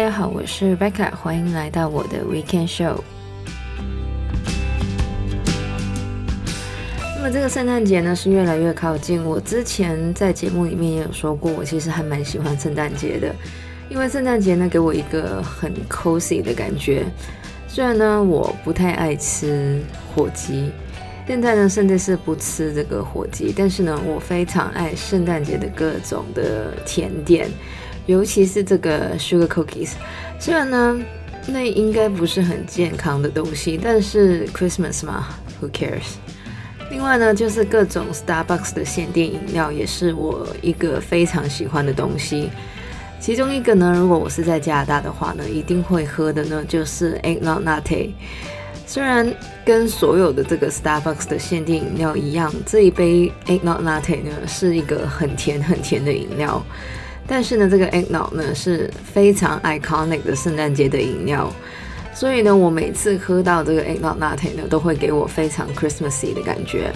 [0.00, 3.00] 大家好，我是 Becca，欢迎来到我的 Weekend Show。
[7.16, 13.34] 那么这个圣诞节呢是越来越靠近，我之前在节目里面也有说过，我其实还蛮喜欢圣诞节的，
[13.90, 17.04] 因为圣诞节呢给我一个很 cozy 的感觉。
[17.68, 19.82] 虽然呢我不太爱吃
[20.14, 20.70] 火鸡。
[21.26, 27.48] 现在呢，甚至是不吃这个火鸡，但是呢，我非常爱圣诞节的各种的甜点，
[28.10, 29.92] 尤其是这个 sugar cookies。
[30.40, 30.98] 虽然呢，
[31.46, 35.28] 那应该不是很健康的东西，但是 Christmas 嘛
[35.62, 36.16] ，Who cares？
[36.90, 42.50] 另外呢，就是各种 Starbucks 的限定饮料，也是我一个非常喜欢的东西。
[43.20, 48.10] 其中一个呢，如果我是在加拿大的话呢，一定会喝的呢，就是 Eggnog Latte。
[48.86, 49.32] 虽然
[49.64, 56.60] 跟所有的这个 Starbucks 的限定饮料一样，这一杯 Eggnog Latte 呢是一个很甜很甜的饮料，
[57.32, 61.48] 但是呢，这个 Eggnog 呢是非常 iconic 的圣诞节的饮料，
[62.12, 66.92] 所以呢，我每次喝到这个 Eggnog Latte 呢，都会给我非常 Christmassy 的感觉。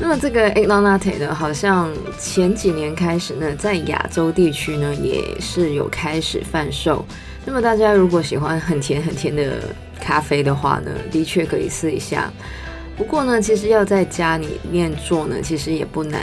[0.00, 7.06] 那么这个 Eggnog Latte 呢，好像前几年开始呢，在亚洲地区呢也是有开始贩售。
[7.46, 9.62] 那么大家如果喜欢很甜很甜的
[10.00, 12.28] 咖啡的话呢，的确可以试一下。
[12.96, 16.20] 不过呢，其实要在家里面做呢，其实也不难。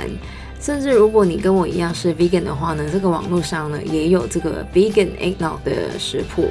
[0.65, 6.49] 甚至如果你跟我一样是 vegan 的话呢，这个网络上呢也有这个 vegan eggnog 的食谱。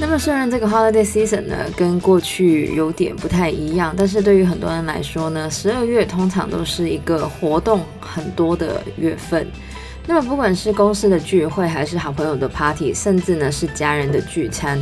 [0.00, 9.44] 那么虽然这个 holiday season 呢跟过去有点不太一样，但是对于很多人来说呢，十二月通常都是一个活动很多的月份。
[10.06, 14.78] 那么不管是公司的聚会，还是好朋友的 party，甚至呢是家人的聚餐，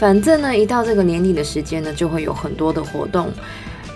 [0.00, 3.30] 反正呢一到这个年底的时间呢，就会有很多的活动。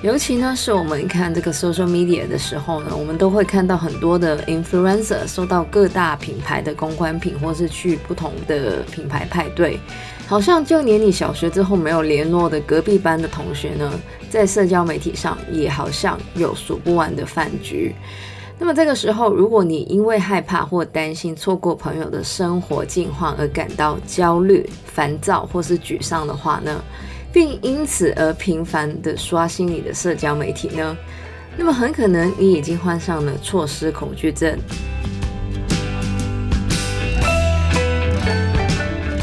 [0.02, 9.81] 尤其呢是我们看这个 social media 的时候呢，我们都会看到很多的 influencer 收到各大品牌的公关品，或是去不同的品牌派对。
[10.26, 13.91] 好像就年你小学之后没有联络的隔壁班的同学呢，
[14.28, 17.94] 在社交媒体上也好像有数不完的饭局。
[18.56, 26.82] 那么这个时候，如果你因为害怕或担心错过朋友的生活近况而感到焦虑、烦躁或是沮丧的话呢，
[27.32, 30.97] 并因此而频繁的刷新你的社交媒体呢，
[31.56, 34.56] 那么很可能你已经患上了错失恐惧症。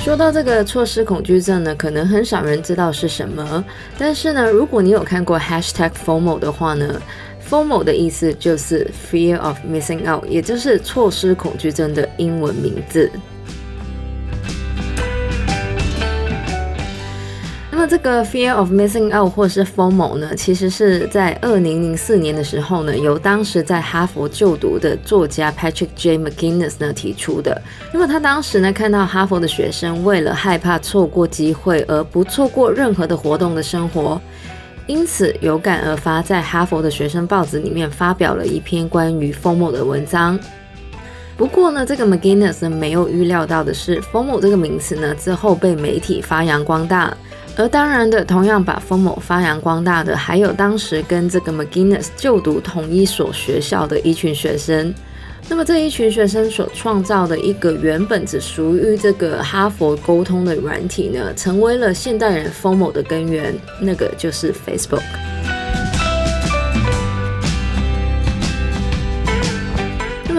[0.03, 3.63] 说到这个错失恐惧症呢，可能很少人知道是什么。
[3.97, 7.01] 但是呢，如果你有看过 Hashtag FOMO 的话呢
[7.51, 13.11] ，FOMO 的意思就是 Fear of Missing Out，也就是错失恐惧症的英文名字。
[17.73, 26.15] 那这个 fear of missing out 或是 FOMO 呢，其实是在二零零四年的时候呢，由当时在哈佛就读的作家 Patrick J.
[26.19, 27.59] McGinnis 呢提出的。
[27.91, 34.21] 那么他当时呢看到哈佛的学生为了害怕错过机会而不错过任何的活动的生活，
[34.91, 40.37] 因此有感而发，在哈佛的学生报纸里面发表了一篇关于 FOMO 的文章。
[41.37, 47.15] 不过呢，这个 McGinnis 没有预料到的是，FOMO 这个名词呢之后被媒体发扬光大。
[47.55, 54.93] 而当然的，同样把 FOMO 发扬光大的，还有当时跟这个 McGinnis 就读同一所学校的一群学生。
[55.49, 65.03] 那么这一群学生所创造的一个原本只属于这个哈佛沟通的软体呢，成为了现代人 FOMO 的根源，那个就是 Facebook。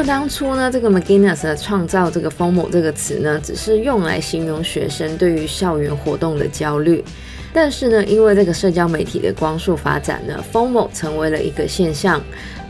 [0.04, 7.04] 当初呢，这个 McGinnis 创造这个 FOMO 这个词呢，只是用来形容学生对于校园活动的焦虑。
[7.52, 12.20] 但是呢，因为这个社交媒体的光速发展呢，FOMO 成为了一个现象，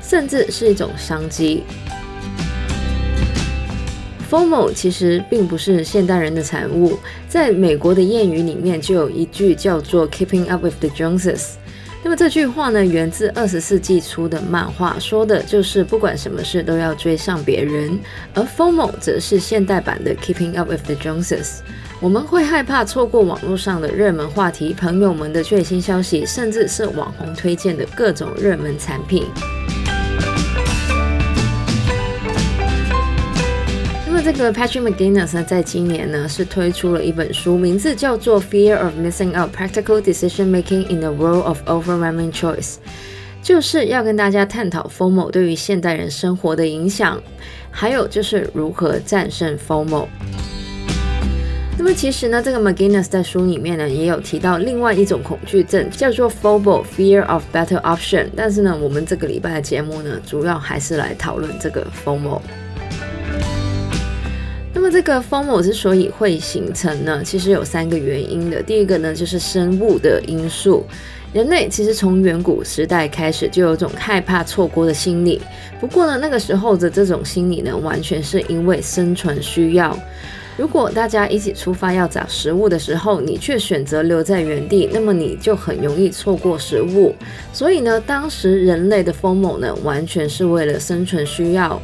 [0.02, 1.64] 甚至是一种商机。
[4.32, 6.98] FOMO 其实并不是现代人的产物，
[7.28, 11.56] 在美国的谚语里面就有一句叫做 “Keeping up with the Joneses”。
[12.02, 17.98] 那么这句话呢，源自二十世纪初的漫画，说的就是不管什么事都要追上别人。
[18.32, 21.58] 而 FOMO 则是现代版的 Keeping Up with the Joneses。
[22.00, 29.26] 我们会害怕错过网络上的热门话题、朋友们的最新消息，甚至是网红推荐的各种热门产品。
[34.24, 42.74] 这个 Patrick McGinnis 呢，在今年呢是推出了一本书，名字叫做《Fear of Missing Out: Practical Decision Making in the World of Overwhelming Choice》，
[43.42, 47.20] 就是要跟大家探讨 FOMO 对于现代人生活的影响，
[47.72, 50.06] 还有就是如何战胜 FOMO。
[51.76, 58.28] 那么其实呢，这个 McGinnis 在书里面呢也有提到另外一种恐惧症，叫做 FOMO（Fear of Better Option）。
[58.36, 62.40] 但是呢，我们这个礼拜的节目呢，主要还是来讨论这个 FOMO。
[64.92, 68.62] 这个 FOMO 之所以会形成呢，其实有三个原因的。
[68.62, 70.84] 第一个呢，就是生物的因素。
[71.32, 75.40] 人类其实从远古时代开始就有种害怕错过的心理。
[75.80, 79.98] 不过呢，那个时候的这种心理呢，完全是因为生存需要。
[80.58, 87.14] 如果大家一起出发要找食物的时候，你却选择留在原地，那么你就很容易错过食物。
[87.50, 91.80] 所以呢，当时人类的 FOMO 呢，完全是为了生存需要。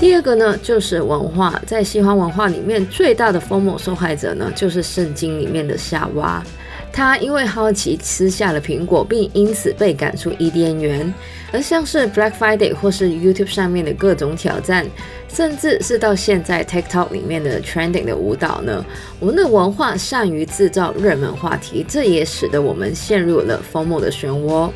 [0.00, 6.42] 第二个呢，就是文化，在西方文化里面，最大的 FOMO 受害者呢，就是圣经里面的夏娃。
[6.90, 11.12] 他因为好奇吃下了苹果，并因此被赶出伊甸园。
[11.52, 14.86] 而像是 Black Friday 或是 YouTube 上面的各种挑战，
[15.28, 18.82] 甚至是到现在 TikTok 里面的 Trending 的舞蹈呢，
[19.18, 24.70] 我们的文化善于制造热门话题，这也使得我们陷入了 FOMO 的漩涡。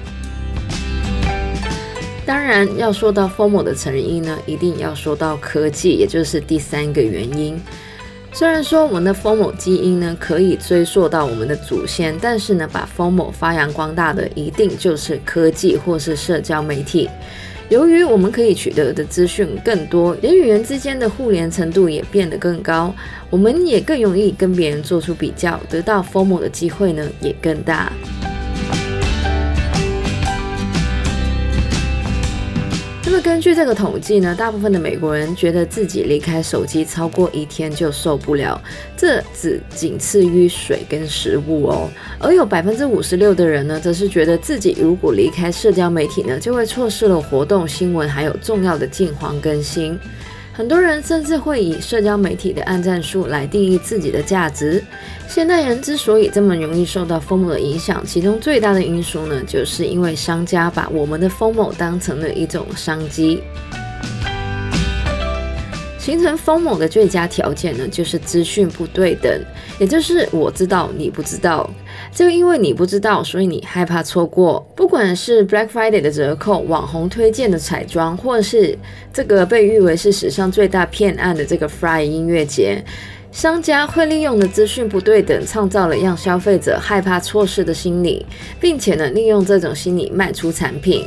[2.26, 7.60] 当然，要说到 FOMO 的成因呢，一定要说到科技，也就是第三个原因。
[8.32, 17.08] 虽然说我们的 FOMO 基因呢可以追溯到我们的祖先，但是呢，把 FOMO 发扬光大的一定就是科技或是社交媒体。
[17.68, 22.94] 由于我们可以取得的资讯更多，人与人之间的互联程度也变得更高，
[23.28, 27.92] 我们也更容易跟别人做出比较，得到 FOMO 的机会呢也更大。
[33.24, 38.60] 根据这个统计呢，大部分的美国人觉得自己离开手机超过一天就受不了，
[38.98, 41.88] 这只仅次于水跟食物哦。
[42.18, 49.98] 而有百分之五十六的人呢，则是觉得自己如果离开社交媒体呢，就会错失了活动、新闻还有重要的进黄更新。
[50.56, 54.80] 很多人甚至会以社交媒体的按赞数来定义自己的价值。
[55.26, 63.42] 现代人之所以这么容易受到 FOMO 的影响，其中最大的因素呢，就是因为商家把我们的 FOMO 当成了一种商机。
[65.98, 69.32] 形成 FOMO 的最佳条件呢，就是资讯不对等，
[69.80, 71.68] 也就是我知道你不知道。
[72.14, 74.64] 就因为你不知道，所以你害怕错过。
[74.76, 78.78] 不管是 Black Friday 的折扣、网红推荐的彩妆，或是
[79.12, 82.80] 这个被誉为是史上最大骗案的这个 Fry 音乐节，
[83.32, 88.24] 商家会利用的资讯不对等，创造了让消费者害怕错失的心理，
[88.60, 91.04] 并且呢，利用这种心理卖出产品。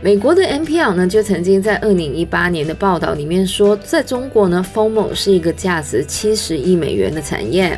[0.00, 7.76] 美国的 NPR 呢，就曾经在二零一八年的报道里面说，在中国呢，FOMO 是一个价值七十亿美元的产业。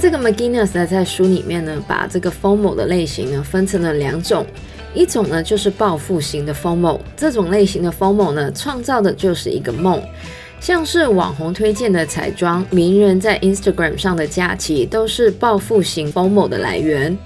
[0.00, 4.46] 这个 McGinnis 呢，在书里面呢，把这个 FOMO 的类型呢，分成了两种，
[4.94, 10.00] 一种呢就是报复型的 FOMO，这种类型的 FOMO 呢，创造的就是一个梦。
[10.60, 17.16] 像是网红推荐的彩妆，名人在 Instagram 上的假期，都是报复型 FOMO 的来源。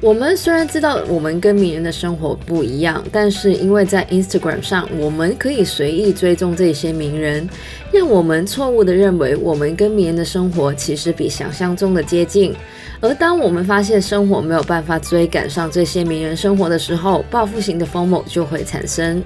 [0.00, 7.48] 我们虽然知道我们跟名人的生活不一样，但是因为在 Instagram 上，我们可以随意追踪这些名人，
[7.92, 12.54] 让我们错误的认为我们跟名人的生活其实比想象中的接近。
[13.00, 19.22] 而当我们发现生活没有办法追赶上这些名人生活的时候，报复型的 FOMO 就会产生。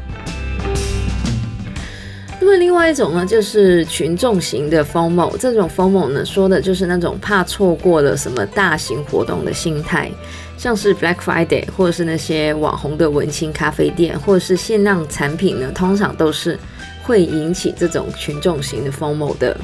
[2.44, 5.34] 那么另外一种呢，就是群众型的 FOMO。
[5.38, 10.10] 这种 FOMO 呢，说的就是那种怕错过了什么大型活动的心态，
[10.58, 16.58] 像是 Black Friday，或者是那些网红的文青咖啡店，或者是限量产品呢，通常都是
[17.02, 19.56] 会引起这种群众型的 FOMO 的。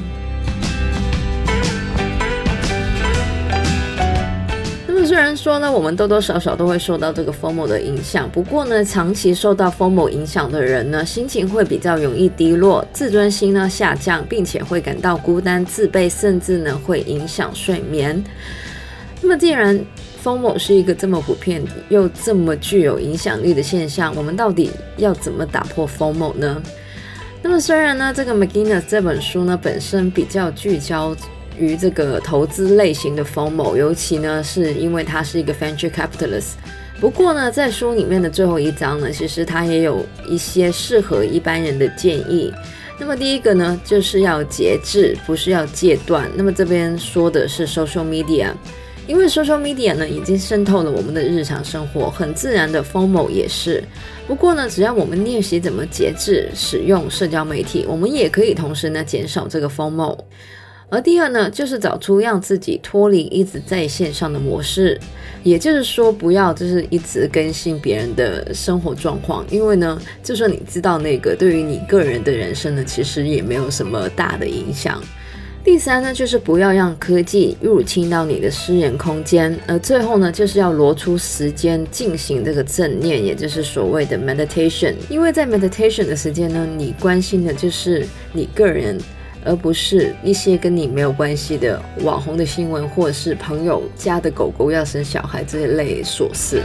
[5.21, 18.23] 虽然说呢，我们多多少少都会受到这个 FOMO 的影响，不过呢，长期受到 FOMO 影响的人呢，心情会比较容易低落，自尊心呢下降，并且会感到孤单、自卑，甚至呢会影响睡眠。
[19.21, 19.79] 那么，既然
[20.23, 26.59] FOMO 是一个这么普遍又这么具有影响力的现象，我们到底要怎么打破 FOMO 呢？
[27.43, 31.15] 那么，虽然呢，这个 McGinnis 这本书呢本身比较聚焦。
[31.61, 36.55] 于这个投资类型的 FOMO，尤其呢是因为他是一个 venture capitalist。
[36.99, 42.53] 不过呢，在书里面的最后一章呢，其实他也有一些适合一般人的建议。
[42.99, 46.29] 那么第一个呢，就是要节制，不是要戒断。
[46.35, 48.51] 那么这边说的是 social media，
[49.07, 53.83] 因为 social media 呢已经渗透了我们的日常生活，很自然的 FOMO 也是。
[54.27, 60.15] 不过呢，只要我们练习怎么节制使用社交媒体，我们也可以同时呢减少这个 FOMO。
[60.91, 64.99] 而第二呢，就是找出让自己脱离一直在线上的模式，
[65.41, 75.01] 也就是说，不要就是一直更新别人的生活状况，因为呢，就算你知道那个，对于你个人的人生呢，其实也没有什么大的影响。
[75.63, 79.57] 第三呢，就是不要让科技入侵到你的私人空间。
[79.67, 84.95] 而最后呢，就是要挪出时间进行这个正念，也就是所谓的 meditation。
[85.07, 88.97] 因为在 meditation 的时间呢，你关心的就是你个人，
[89.43, 96.61] 而不是一些跟你没有关系的网红的新闻，或者是朋友家的狗狗要生小孩这一类琐事。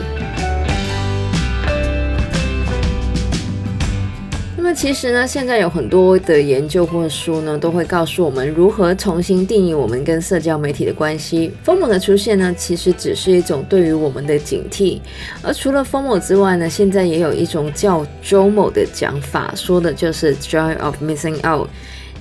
[4.59, 11.53] 那么其实呢，现在有很多的研究或书呢，都会告诉我们如何重新定义我们跟社交媒体的关系。
[11.65, 14.99] FOMO 的出现呢，其实只是一种对于我们的警惕。
[15.41, 21.69] 而除了 Fo 某之外呢，现在也有一种叫 JOMO 的讲法，说的就是 Joy of Missing Out，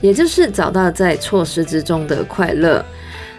[0.02, 2.84] 也就是找到在错失之中的快乐。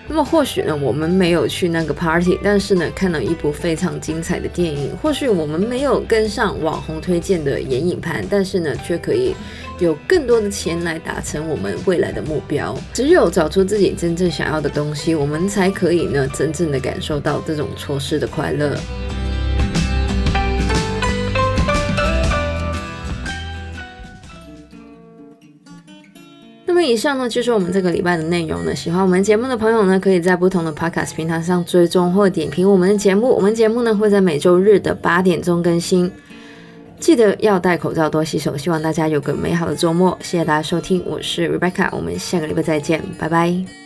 [0.08, 4.96] 那么或许呢，我们没有去那个 party，但是呢，看了一部非常精彩的电影。
[5.02, 9.34] 或许我们没有跟上网红推荐的眼影盘，但是呢，却可以
[9.80, 12.78] 有更多的钱来达成我们未来的目标。
[12.92, 18.78] 只有找出自己真正想要的东西，我们才可以呢，真正的感受到这种错失的快乐。
[26.76, 28.74] 么以上呢，就是我们这个礼拜的内容了。
[28.74, 33.30] 喜欢我们节目的朋友呢，可以在不同的 Podcast 平台上追踪或点评我们的节目。
[33.34, 36.12] 我们节目呢会在每周日的八点钟更新。
[37.00, 38.56] 记得要戴口罩，多洗手。
[38.56, 40.16] 希望大家有个美好的周末。
[40.22, 43.85] 谢谢大家收听，我是 Rebecca，我们下个礼拜再见，拜拜。